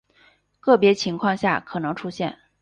[0.59, 2.35] 个别情况下可能出现。